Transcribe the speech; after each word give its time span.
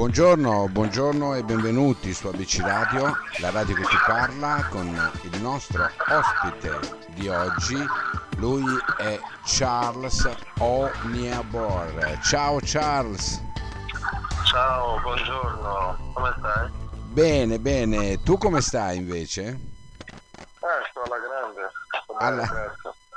Buongiorno, 0.00 0.66
buongiorno 0.68 1.34
e 1.34 1.42
benvenuti 1.44 2.14
su 2.14 2.26
ABC 2.28 2.62
Radio, 2.62 3.18
la 3.40 3.50
radio 3.50 3.74
che 3.74 3.82
ti 3.82 3.98
parla 4.06 4.66
con 4.70 4.86
il 5.30 5.42
nostro 5.42 5.90
ospite 6.08 6.78
di 7.08 7.28
oggi. 7.28 7.76
Lui 8.38 8.64
è 8.96 9.20
Charles 9.44 10.26
Oniabor. 10.56 12.18
Ciao 12.22 12.58
Charles. 12.62 13.42
Ciao, 14.46 14.98
buongiorno, 15.02 16.12
come 16.14 16.34
stai? 16.38 16.70
Bene, 17.08 17.58
bene. 17.58 18.22
Tu 18.22 18.38
come 18.38 18.62
stai 18.62 18.96
invece? 18.96 19.48
Eh, 19.48 20.88
sto 20.88 21.02
alla 21.02 21.18
grande. 21.18 21.70
Sto 22.04 22.16
Alla-. 22.16 22.74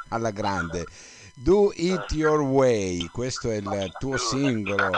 Alla 0.10 0.32
grande. 0.32 0.86
Do 1.34 1.72
It 1.74 2.12
Your 2.12 2.42
Way, 2.42 3.08
questo 3.08 3.50
è 3.50 3.56
il 3.56 3.92
tuo 3.98 4.18
singolo 4.18 4.92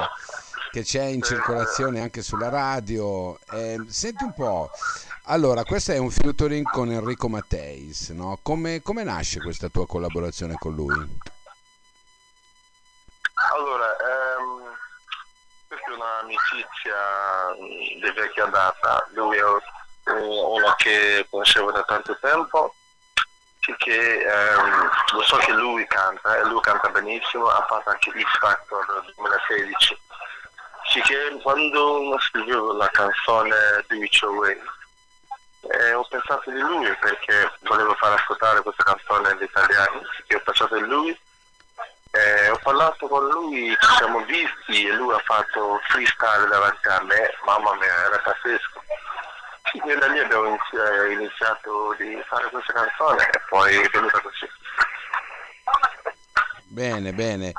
che 0.75 0.83
c'è 0.83 1.03
in 1.03 1.21
circolazione 1.21 2.01
anche 2.01 2.21
sulla 2.21 2.49
radio. 2.49 3.39
Eh, 3.51 3.79
senti 3.87 4.25
un 4.25 4.33
po', 4.33 4.69
allora 5.27 5.63
questo 5.63 5.93
è 5.93 5.97
un 5.97 6.11
featuring 6.11 6.69
con 6.69 6.91
Enrico 6.91 7.29
Matteis, 7.29 8.09
no? 8.09 8.37
Come, 8.41 8.81
come 8.81 9.03
nasce 9.03 9.39
questa 9.39 9.69
tua 9.69 9.87
collaborazione 9.87 10.55
con 10.59 10.75
lui? 10.75 10.93
Allora, 13.53 13.85
ehm, 13.95 14.75
questa 15.69 15.91
è 15.91 15.93
un'amicizia 15.93 16.95
mh, 17.57 18.01
di 18.01 18.11
vecchia 18.13 18.45
data. 18.47 19.07
Lui 19.13 19.37
è 19.37 19.43
eh, 19.43 20.11
uno 20.11 20.73
che 20.75 21.25
conoscevo 21.29 21.71
da 21.71 21.83
tanto 21.83 22.17
tempo. 22.19 22.75
Che 23.59 24.21
ehm, 24.21 24.89
lo 25.13 25.21
so 25.23 25.37
che 25.37 25.53
lui 25.53 25.87
canta, 25.87 26.37
e 26.37 26.45
lui 26.45 26.59
canta 26.59 26.89
benissimo, 26.89 27.47
ha 27.47 27.65
fatto 27.65 27.89
anche 27.91 28.11
X 28.11 28.37
Factor 28.39 28.85
2016. 29.15 30.03
Che 31.01 31.39
quando 31.43 32.17
scrivevo 32.19 32.73
la 32.73 32.89
canzone 32.89 33.83
Do 33.87 33.95
It 33.95 34.13
Your 34.21 34.57
eh, 35.69 35.93
ho 35.93 36.03
pensato 36.09 36.49
di 36.49 36.59
lui 36.59 36.87
perché 36.99 37.51
volevo 37.61 37.93
far 37.95 38.13
ascoltare 38.13 38.61
questa 38.61 38.83
canzone 38.83 39.29
agli 39.29 39.43
italiani, 39.43 40.01
che 40.25 40.35
ho 40.35 40.41
pensato 40.43 40.75
di 40.75 40.85
lui 40.85 41.19
Eh, 42.11 42.49
ho 42.49 42.59
parlato 42.63 43.07
con 43.09 43.27
lui, 43.27 43.75
ci 43.77 43.95
siamo 43.97 44.23
visti 44.23 44.87
e 44.87 44.93
lui 44.93 45.13
ha 45.13 45.21
fatto 45.25 45.81
freestyle 45.89 46.47
davanti 46.47 46.87
a 46.87 47.03
me, 47.03 47.29
mamma 47.45 47.75
mia, 47.75 48.05
era 48.05 48.17
pazzesco. 48.19 48.83
E 49.85 49.95
da 49.97 50.07
lì 50.07 50.19
abbiamo 50.19 50.55
eh, 50.55 51.11
iniziato 51.11 51.93
di 51.97 52.17
fare 52.25 52.49
questa 52.49 52.71
canzone 52.71 53.29
e 53.29 53.41
poi 53.49 53.75
è 53.75 53.89
venuta 53.89 54.21
così. 54.21 54.49
Bene, 56.67 57.11
bene. 57.11 57.51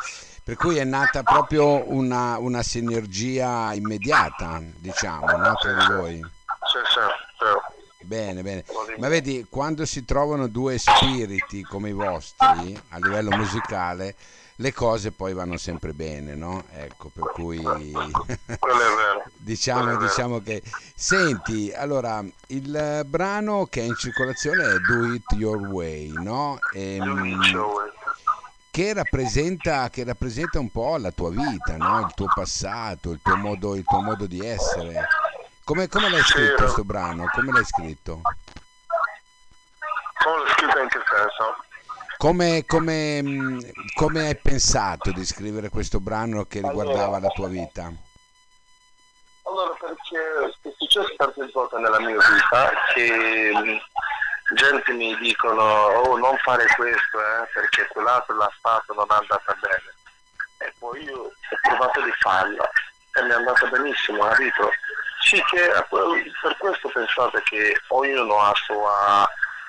Per 0.46 0.54
cui 0.54 0.76
è 0.76 0.84
nata 0.84 1.24
proprio 1.24 1.90
una, 1.92 2.38
una 2.38 2.62
sinergia 2.62 3.74
immediata, 3.74 4.62
diciamo, 4.76 5.36
no? 5.36 5.54
tra 5.56 5.72
di 5.72 5.92
voi. 5.92 6.14
Sì, 6.20 6.78
sì, 6.84 7.00
sì. 7.36 8.04
Bene, 8.04 8.42
bene. 8.42 8.64
Ma 8.98 9.08
vedi, 9.08 9.44
quando 9.50 9.84
si 9.84 10.04
trovano 10.04 10.46
due 10.46 10.78
spiriti 10.78 11.62
come 11.62 11.88
i 11.88 11.92
vostri 11.92 12.80
a 12.90 12.98
livello 12.98 13.34
musicale, 13.36 14.14
le 14.54 14.72
cose 14.72 15.10
poi 15.10 15.32
vanno 15.32 15.56
sempre 15.56 15.92
bene, 15.92 16.36
no? 16.36 16.62
Ecco, 16.76 17.10
per 17.12 17.24
cui 17.32 17.58
Quello 17.60 17.90
è 17.90 17.98
vero. 18.54 19.24
diciamo, 19.38 19.96
diciamo 19.96 20.40
che... 20.42 20.62
Senti, 20.94 21.72
allora, 21.74 22.24
il 22.46 23.02
brano 23.04 23.66
che 23.66 23.80
è 23.80 23.84
in 23.84 23.96
circolazione 23.96 24.62
è 24.62 24.78
Do 24.78 25.12
It 25.12 25.24
Your 25.32 25.58
Way, 25.58 26.12
no? 26.12 26.60
Ehm, 26.72 27.04
Do 27.04 27.24
It 27.24 27.44
Your 27.46 27.66
Way. 27.66 27.85
Che 28.76 28.92
rappresenta, 28.92 29.88
che 29.88 30.04
rappresenta 30.04 30.58
un 30.58 30.70
po' 30.70 30.98
la 30.98 31.10
tua 31.10 31.30
vita, 31.30 31.78
no? 31.78 32.00
il 32.00 32.12
tuo 32.14 32.26
passato, 32.26 33.10
il 33.10 33.20
tuo 33.22 33.34
modo, 33.36 33.74
il 33.74 33.86
tuo 33.86 34.02
modo 34.02 34.26
di 34.26 34.44
essere. 34.44 35.08
Come, 35.64 35.88
come 35.88 36.10
l'hai 36.10 36.20
scritto 36.20 36.48
Sì. 36.50 36.54
questo 36.56 36.84
brano? 36.84 37.24
Come 37.32 37.52
l'hai 37.52 37.64
scritto? 37.64 38.20
Come 40.22 40.36
l'ho 40.36 40.46
scritto 40.48 40.78
in 40.78 40.88
che 40.88 41.00
senso? 41.08 41.56
Come, 42.18 42.66
come, 42.66 43.22
mh, 43.22 43.70
come 43.94 44.26
hai 44.26 44.36
pensato 44.36 45.10
di 45.10 45.24
scrivere 45.24 45.70
questo 45.70 45.98
brano 45.98 46.44
che 46.44 46.60
riguardava 46.60 47.18
la 47.18 47.28
tua 47.28 47.48
vita? 47.48 47.90
Allora, 49.44 49.74
perché 49.80 50.68
è 50.68 50.72
successo 50.76 51.14
tante 51.16 51.48
volte 51.50 51.78
nella 51.78 52.00
mia 52.00 52.18
vita 52.18 52.72
che 52.92 53.52
mh, 53.54 53.78
gente 54.54 54.92
mi 54.92 55.16
dicono 55.18 55.62
oh 55.62 56.16
non 56.16 56.36
fare 56.38 56.66
questo 56.76 57.18
eh, 57.20 57.48
perché 57.52 57.86
quell'altro 57.88 58.36
l'ha 58.36 58.52
fatto 58.60 58.94
non 58.94 59.06
è 59.10 59.14
andata 59.14 59.56
bene. 59.60 59.94
E 60.58 60.72
poi 60.78 61.02
io 61.02 61.16
ho 61.22 61.32
provato 61.62 62.00
di 62.00 62.12
farla 62.18 62.70
e 63.12 63.22
mi 63.22 63.30
è 63.30 63.34
andata 63.34 63.66
benissimo, 63.66 64.26
capito? 64.28 64.70
Sì 65.20 65.42
che 65.50 65.72
per 66.40 66.56
questo 66.58 66.88
pensate 66.88 67.42
che 67.44 67.80
ognuno 67.88 68.38
ha 68.40 68.50
il 68.50 68.56
suo 68.56 68.88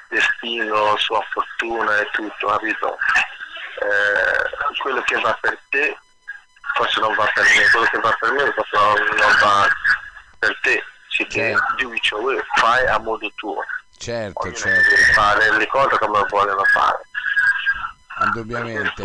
destino, 0.09 0.97
sua 0.97 1.21
fortuna 1.31 1.97
e 1.97 2.09
tutto, 2.11 2.47
capito? 2.47 2.97
Eh, 3.79 4.75
quello 4.79 5.01
che 5.01 5.19
va 5.19 5.37
per 5.41 5.59
te 5.69 5.97
forse 6.77 6.99
non 6.99 7.13
va 7.15 7.29
per 7.33 7.43
me, 7.43 7.69
quello 7.71 7.85
che 7.87 7.99
va 7.99 8.17
per 8.19 8.31
me 8.31 8.53
forse 8.53 8.77
non, 8.77 9.37
va 9.41 9.67
per 10.39 10.59
te. 10.61 10.83
Sì 11.09 11.25
che 11.25 11.55
way, 12.11 12.39
fai 12.55 12.85
a 12.87 12.99
modo 12.99 13.31
tuo. 13.35 13.63
Certo, 13.97 14.39
Ognuno 14.39 14.55
certo, 14.55 14.89
deve 14.89 15.11
fare 15.13 15.57
le 15.57 15.67
cose 15.67 15.97
come 15.97 16.25
vogliono 16.29 16.63
fare. 16.65 16.99
Indubbiamente. 18.25 19.01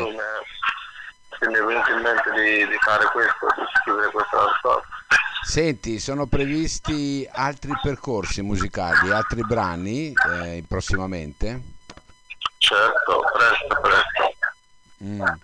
che 1.39 1.49
mi 1.49 1.55
è 1.55 1.63
venuto 1.63 1.91
in 1.91 2.01
mente 2.03 2.31
di, 2.33 2.67
di 2.69 2.77
fare 2.81 3.05
questo, 3.11 3.47
di 3.57 3.63
scrivere 3.81 4.11
questa 4.11 4.55
storia. 4.59 4.87
Senti, 5.45 5.99
sono 5.99 6.27
previsti 6.27 7.29
altri 7.33 7.73
percorsi 7.83 8.43
musicali, 8.43 9.11
altri 9.13 9.43
brani 9.43 10.15
eh, 10.27 10.63
prossimamente? 10.69 11.61
Certo, 12.59 13.25
presto, 13.33 13.81
presto. 13.81 14.35
Mm. 15.03 15.35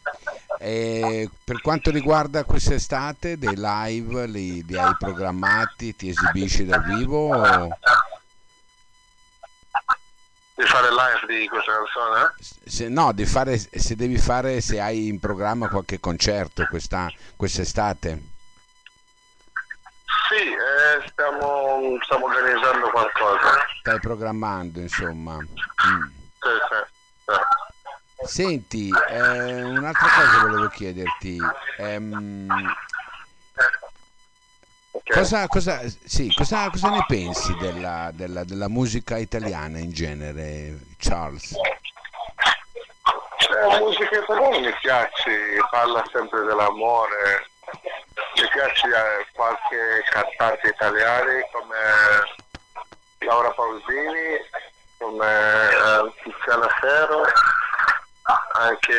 E 0.61 1.29
per 1.45 1.61
quanto 1.61 1.91
riguarda 1.91 2.45
quest'estate, 2.45 3.39
dei 3.39 3.55
live 3.57 4.27
li, 4.27 4.65
li 4.65 4.79
hai 4.79 4.95
programmati, 4.95 5.97
ti 5.97 6.09
esibisci 6.09 6.65
dal 6.65 6.83
vivo? 6.83 7.17
o- 7.19 7.79
fare 10.79 10.91
live 10.91 11.41
di 11.41 11.49
questa 11.49 11.73
canzone? 11.73 12.21
eh? 12.39 12.71
Se, 12.71 12.89
no, 12.89 13.13
di 13.13 13.27
fare, 13.27 13.59
se 13.59 13.97
devi 13.97 14.17
fare, 14.19 14.61
se 14.61 14.81
hai 14.81 15.09
in 15.09 15.19
programma 15.19 15.69
qualche 15.69 15.99
concerto 15.99 16.67
questa, 16.71 17.11
quest'estate. 17.37 18.23
Sì, 20.29 20.45
eh, 20.45 21.09
stiamo, 21.11 21.99
stiamo 22.03 22.27
organizzando 22.27 22.91
qualcosa. 22.91 23.67
Stai 23.81 23.99
programmando, 23.99 24.81
insomma. 24.81 25.37
Mm. 25.39 26.07
Sì, 26.39 26.49
sì, 26.69 27.33
sì. 27.33 28.27
Senti, 28.27 28.91
eh, 29.11 29.63
un'altra 29.63 30.09
cosa 30.09 30.47
volevo 30.47 30.69
chiederti. 30.69 31.41
ehm. 31.79 32.47
Cosa, 35.13 35.47
cosa- 35.49 35.81
sì, 36.05 36.33
cosa, 36.35 36.69
cosa 36.71 36.91
ne 36.91 37.05
pensi 37.07 37.55
della, 37.57 38.11
della- 38.13 38.45
della 38.45 38.69
musica 38.69 39.17
italiana 39.19 39.79
in 39.79 39.93
genere, 39.93 40.79
Charles? 40.99 41.55
La 43.51 43.79
musica 43.79 44.19
italiana 44.19 44.59
mi 44.59 44.75
piace, 44.81 45.57
parla 45.71 46.05
sempre 46.13 46.43
dell'amore. 46.45 47.47
Mi 48.37 48.49
piace 48.53 48.87
eh, 48.87 49.27
qualche 49.33 50.03
cantante 50.11 50.69
italiano 50.69 51.31
come 51.53 51.77
Laura 53.19 53.51
Pausini, 53.51 54.39
come 54.99 55.27
eh, 55.71 56.13
Tiziana 56.23 56.69
Ferro, 56.81 57.25
anche 58.55 58.93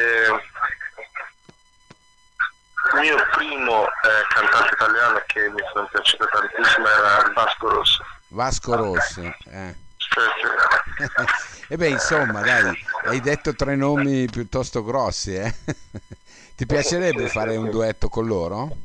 il 2.94 3.00
mio 3.00 3.16
primo 3.34 3.88
eh, 4.09 4.25
cantante 4.33 4.74
italiano 4.74 5.24
che 5.28 5.50
mi 5.50 5.62
sono 5.72 5.88
piaciuto 5.92 6.25
tantissimo 6.25 6.88
era 6.88 7.31
Vasco 7.33 7.69
Rosso. 7.69 8.06
Vasco 8.30 8.75
Rossi. 8.75 9.22
eh. 9.45 9.75
Sì, 9.98 10.19
sì. 10.42 10.48
E 11.72 11.78
beh, 11.78 11.89
insomma, 11.89 12.42
dai, 12.42 12.74
hai 13.06 13.22
detto 13.22 13.54
tre 13.54 13.75
nomi 13.75 14.25
piuttosto 14.25 14.83
grossi, 14.83 15.36
eh? 15.36 15.54
Ti 16.57 16.66
piacerebbe 16.66 17.28
fare 17.28 17.56
un 17.57 17.69
duetto 17.69 18.10
con 18.10 18.25
loro? 18.25 18.75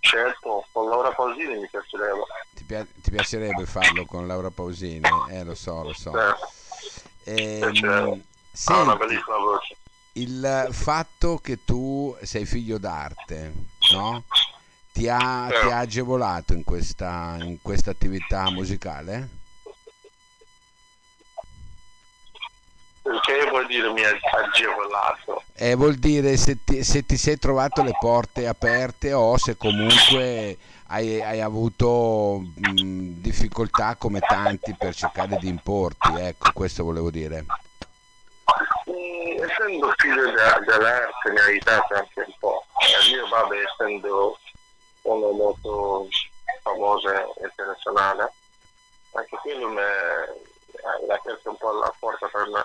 Certo, 0.00 0.64
con 0.72 0.88
Laura 0.88 1.10
Pausini 1.12 1.58
mi 1.58 1.68
piacerebbe. 1.68 2.22
Ti, 2.54 2.64
pia- 2.64 2.86
ti 3.02 3.10
piacerebbe 3.10 3.66
farlo 3.66 4.06
con 4.06 4.26
Laura 4.26 4.50
Pausini? 4.50 5.06
Eh, 5.30 5.44
lo 5.44 5.54
so, 5.54 5.82
lo 5.82 5.92
so. 5.92 6.12
Sì. 7.24 7.80
Una 7.84 8.12
senti, 8.52 8.96
bellissima 8.96 9.36
voce. 9.36 9.76
il 10.12 10.68
fatto 10.70 11.38
che 11.38 11.62
tu 11.64 12.16
sei 12.22 12.46
figlio 12.46 12.78
d'arte, 12.78 13.52
no? 13.92 14.24
Ti 14.92 15.08
ha, 15.08 15.48
ti 15.48 15.70
ha 15.70 15.78
agevolato 15.78 16.54
in 16.54 16.64
questa, 16.64 17.36
in 17.40 17.58
questa 17.60 17.90
attività 17.90 18.50
musicale? 18.50 19.28
Perché 23.02 23.38
che 23.38 23.50
vuol 23.50 23.66
dire 23.66 23.92
mi 23.92 24.02
ha 24.02 24.10
agevolato? 24.42 25.42
Eh, 25.54 25.74
vuol 25.74 25.94
dire 25.94 26.36
se 26.36 26.58
ti, 26.64 26.82
se 26.82 27.06
ti 27.06 27.16
sei 27.16 27.38
trovato 27.38 27.82
le 27.82 27.92
porte 27.98 28.48
aperte 28.48 29.12
o 29.12 29.36
se 29.38 29.56
comunque 29.56 30.58
hai, 30.88 31.22
hai 31.22 31.40
avuto 31.40 32.42
mh, 32.54 33.20
difficoltà 33.20 33.94
come 33.96 34.20
tanti 34.20 34.74
per 34.76 34.94
cercare 34.94 35.36
di 35.38 35.48
importi, 35.48 36.08
ecco, 36.16 36.50
questo 36.52 36.84
volevo 36.84 37.10
dire. 37.10 37.44
Mm, 38.90 39.42
essendo 39.44 39.92
figlio 39.96 40.24
de- 40.24 40.64
dell'arte 40.66 41.30
mi 41.30 41.38
ha 41.38 41.44
aiutato 41.44 41.94
anche 41.94 42.20
un 42.26 42.34
po'. 42.40 42.64
E 42.78 43.10
mio 43.10 43.28
babbo 43.28 43.54
essendo 43.54 44.38
uno 45.02 45.30
molto 45.32 46.08
famoso 46.62 47.08
internazionale, 47.42 48.32
anche 49.12 49.36
quello 49.36 49.68
mi 49.68 49.80
ha 49.80 51.14
aperto 51.14 51.50
un 51.50 51.56
po' 51.56 51.72
la 51.72 51.92
porta 51.98 52.26
per 52.28 52.48
me 52.48 52.64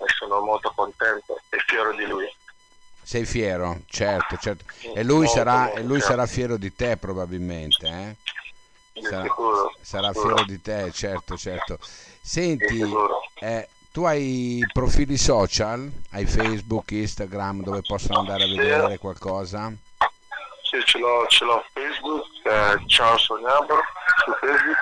e 0.00 0.04
sono 0.16 0.40
molto 0.40 0.72
contento 0.76 1.40
e 1.48 1.58
fiero 1.66 1.92
di 1.94 2.06
lui. 2.06 2.32
Sei 3.02 3.24
fiero, 3.24 3.80
certo, 3.86 4.36
certo. 4.36 4.64
E 4.94 5.02
lui, 5.02 5.24
Molto, 5.24 5.32
sarà, 5.32 5.58
molto 5.62 5.78
e 5.78 5.82
lui 5.82 5.98
fiero. 5.98 6.06
sarà 6.06 6.26
fiero 6.26 6.56
di 6.56 6.74
te 6.74 6.96
probabilmente, 6.98 7.86
eh? 7.86 8.16
Sarà, 9.00 9.22
sicuro, 9.22 9.74
sarà 9.80 10.12
sicuro, 10.12 10.36
fiero 10.36 10.44
di 10.44 10.60
te, 10.60 10.92
certo, 10.92 11.36
certo. 11.36 11.78
Senti, 12.20 12.82
eh, 13.40 13.68
tu 13.92 14.04
hai 14.04 14.60
profili 14.72 15.16
social? 15.16 15.90
Hai 16.10 16.26
Facebook, 16.26 16.90
Instagram 16.90 17.62
dove 17.62 17.80
possono 17.82 18.20
andare 18.20 18.44
a 18.44 18.46
vedere 18.46 18.98
qualcosa? 18.98 19.72
Sì, 20.62 20.82
ce 20.84 20.98
l'ho, 20.98 21.26
ce 21.28 21.44
l'ho 21.44 21.64
Facebook, 21.72 22.24
eh, 22.44 22.86
ciao 22.86 23.16
Sognabro 23.16 23.80
su 24.24 24.32
Facebook 24.40 24.78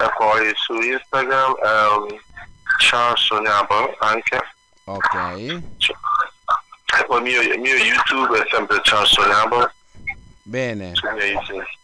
e 0.00 0.10
poi 0.16 0.52
su 0.54 0.74
Instagram 0.74 1.54
ehm, 1.64 2.20
ciao 2.78 3.16
Sognabro 3.16 3.96
anche. 3.98 4.40
Ok, 4.84 5.14
E 6.94 7.04
poi 7.06 7.16
il 7.18 7.22
mio, 7.22 7.40
il 7.40 7.60
mio 7.60 7.74
YouTube 7.74 8.38
è 8.38 8.44
sempre 8.50 8.80
ciao 8.82 9.04
Sognabro 9.04 9.70
bene, 10.42 10.92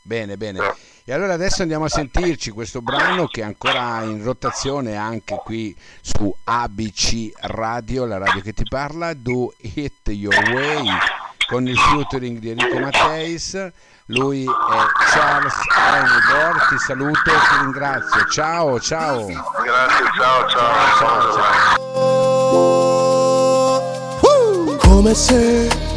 bene, 0.03 0.37
bene. 0.37 0.67
Eh. 0.67 0.75
E 1.09 1.15
allora 1.15 1.33
adesso 1.33 1.63
andiamo 1.63 1.87
a 1.87 1.89
sentirci 1.89 2.51
questo 2.51 2.83
brano 2.83 3.29
che 3.29 3.41
è 3.41 3.45
ancora 3.45 4.03
in 4.03 4.23
rotazione 4.23 4.95
anche 4.95 5.41
qui 5.43 5.75
su 6.03 6.37
ABC 6.45 7.31
Radio, 7.41 8.05
la 8.05 8.19
radio 8.19 8.43
che 8.43 8.53
ti 8.53 8.65
parla, 8.69 9.15
Do 9.15 9.55
It 9.57 10.09
Your 10.09 10.37
Way, 10.51 10.87
con 11.49 11.67
il 11.67 11.79
featuring 11.79 12.39
di 12.39 12.51
Enrico 12.51 12.79
Matteis. 12.79 13.71
Lui 14.09 14.45
è 14.45 14.49
Charles 15.11 15.55
Engelbor, 15.95 16.67
ti 16.69 16.77
saluto 16.77 17.31
e 17.31 17.33
ti 17.33 17.57
ringrazio. 17.63 18.27
Ciao, 18.27 18.79
ciao. 18.79 19.25
Grazie, 19.25 20.11
ciao 20.15 20.47
ciao. 20.51 20.99
Ciao, 20.99 21.33
ciao. 24.53 24.77
Come 24.77 25.15
se 25.15 25.88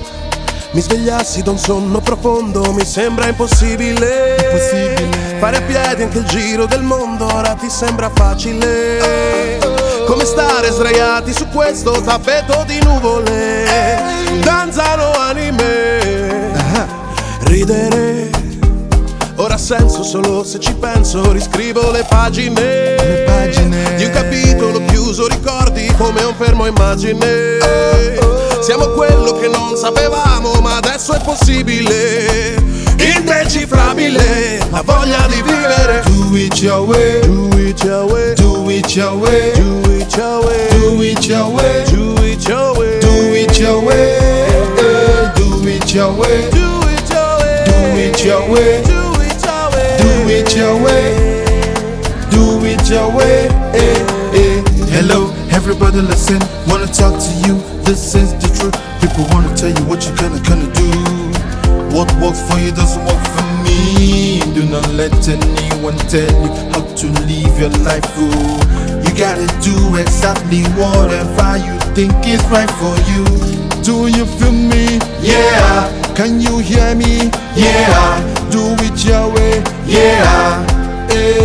mi 0.73 0.81
svegliassi 0.81 1.41
da 1.41 1.51
un 1.51 1.57
sonno 1.57 1.99
profondo, 1.99 2.71
mi 2.71 2.85
sembra 2.85 3.27
impossibile. 3.27 4.35
Fare 5.39 5.57
a 5.57 5.61
piedi 5.61 6.03
anche 6.03 6.17
il 6.17 6.25
giro 6.25 6.65
del 6.65 6.81
mondo, 6.81 7.25
ora 7.25 7.55
ti 7.55 7.69
sembra 7.69 8.09
facile. 8.13 9.59
Come 10.05 10.23
stare 10.25 10.69
sdraiati 10.71 11.33
su 11.33 11.47
questo 11.49 12.01
tappeto 12.01 12.63
di 12.65 12.79
nuvole. 12.83 13.65
Danzano 14.43 15.11
anime. 15.11 16.51
Ridere. 17.41 18.29
Ora 19.35 19.57
senso 19.57 20.03
solo 20.03 20.43
se 20.43 20.59
ci 20.59 20.73
penso, 20.75 21.31
riscrivo 21.31 21.91
le 21.91 22.05
pagine, 22.07 22.95
di 23.97 24.03
un 24.03 24.11
capitolo 24.11 24.85
chiuso, 24.85 25.27
ricordi 25.27 25.91
come 25.97 26.21
un 26.23 26.35
fermo 26.37 26.67
immagine. 26.67 28.40
Siamo 28.61 28.87
quello 28.89 29.33
che 29.39 29.47
non 29.47 29.75
sapevamo, 29.75 30.53
ma 30.61 30.77
adesso 30.77 31.13
è 31.13 31.19
possibile. 31.23 32.55
Indecifrabile, 32.97 34.59
la 34.69 34.81
voglia 34.85 35.25
di 35.27 35.41
vivere. 35.41 36.03
Do 36.05 36.35
it 36.35 36.61
your 36.61 36.87
way, 36.87 37.19
Do 37.21 37.49
it 37.57 37.83
your 37.83 38.05
way, 38.11 38.35
do 38.35 38.69
it 38.69 38.95
your 38.95 39.19
way, 39.23 39.51
do 39.55 39.81
it 39.91 40.15
your 40.15 40.41
way, 40.43 40.69
do 40.69 41.01
it 41.01 41.25
your 41.27 41.49
way, 41.51 41.83
do 41.89 42.15
it 42.23 42.47
your 42.47 42.73
way, 42.75 42.99
do 42.99 43.33
it 43.33 43.57
your 43.59 43.83
way, 43.83 44.17
eh, 44.77 45.31
do 45.35 45.67
it 45.67 45.93
your 45.93 46.13
way, 46.13 46.49
do 46.51 46.81
it 46.87 47.09
your 47.09 47.37
way, 47.39 47.65
do 47.65 47.97
it 47.97 48.23
your 48.23 48.49
way, 48.49 48.83
do 48.83 49.09
it 49.09 49.55
your 49.55 49.63
way, 49.69 49.93
do 49.97 50.29
it 50.29 50.55
your 50.55 50.75
way, 50.79 51.43
do 52.29 52.65
it 52.65 52.89
your 52.89 53.09
way. 53.11 53.49
eh, 53.73 54.05
eh. 54.33 54.63
Hello, 54.91 55.31
everybody, 55.51 56.01
listen. 56.01 56.39
Wanna 56.67 56.85
talk 56.87 57.17
to 57.17 57.31
you? 57.47 57.59
This 57.83 58.13
is 58.15 58.33
the. 58.35 58.50
People 59.21 59.35
wanna 59.35 59.55
tell 59.55 59.69
you 59.69 59.85
what 59.85 60.03
you're 60.03 60.15
gonna 60.15 60.41
gonna 60.49 60.65
do. 60.73 60.89
What 61.95 62.11
works 62.17 62.41
for 62.49 62.57
you 62.57 62.71
doesn't 62.71 63.05
work 63.05 63.23
for 63.35 63.45
me. 63.61 64.39
Do 64.55 64.65
not 64.65 64.87
let 64.93 65.13
anyone 65.29 65.95
tell 66.09 66.25
you 66.25 66.49
how 66.73 66.81
to 66.81 67.07
live 67.29 67.53
your 67.59 67.69
life. 67.85 68.01
Ooh. 68.17 68.57
You 69.05 69.11
gotta 69.13 69.45
do 69.61 69.95
exactly 69.95 70.63
whatever 70.73 71.57
you 71.57 71.77
think 71.93 72.13
is 72.25 72.41
right 72.49 72.71
for 72.81 72.97
you. 73.11 73.23
Do 73.83 74.07
you 74.07 74.25
feel 74.25 74.51
me? 74.51 74.97
Yeah. 75.21 75.85
Can 76.15 76.41
you 76.41 76.57
hear 76.57 76.95
me? 76.95 77.29
Yeah. 77.55 78.17
Do 78.49 78.73
it 78.81 79.05
your 79.05 79.29
way. 79.35 79.61
Yeah. 79.85 80.65
Eh. 81.11 81.41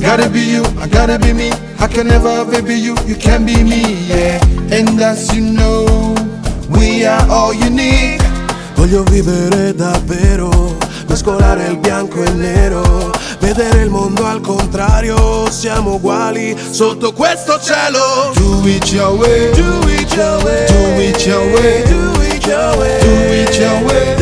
Gotta 0.00 0.28
be 0.28 0.40
you, 0.40 0.62
I 0.80 0.88
gotta 0.88 1.18
be 1.18 1.32
me. 1.32 1.50
I 1.78 1.86
can 1.86 2.06
never 2.08 2.28
ever 2.28 2.62
be 2.62 2.74
you, 2.74 2.94
you 3.06 3.14
can 3.16 3.44
be 3.44 3.62
me, 3.62 3.82
yeah. 4.06 4.40
And 4.70 5.00
as 5.00 5.32
you 5.34 5.42
know, 5.42 6.14
we 6.70 7.04
are 7.06 7.24
all 7.30 7.52
unique. 7.54 8.20
Voglio 8.74 9.04
vivere 9.04 9.74
davvero, 9.74 10.76
mescolare 11.06 11.66
il 11.68 11.78
bianco 11.78 12.22
e 12.22 12.26
il 12.28 12.36
nero, 12.36 13.10
vedere 13.38 13.82
il 13.82 13.90
mondo 13.90 14.26
al 14.26 14.40
contrario, 14.40 15.48
siamo 15.50 15.94
uguali 15.94 16.56
sotto 16.70 17.12
questo 17.12 17.60
cielo. 17.60 18.32
Do 18.34 18.66
it 18.66 18.92
your 18.92 19.16
way, 19.18 19.52
Do 19.54 19.88
it 19.88 20.12
your 20.14 20.42
way, 20.42 20.66
Do 20.66 21.00
it 21.00 21.26
your 21.26 21.46
way. 21.52 21.82
do 21.84 22.20
it 22.22 22.46
your 22.46 22.76
way, 22.76 23.00
Do 23.00 23.32
it 23.34 23.56
your 23.56 23.82
way. 23.84 24.21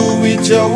your 0.49 0.67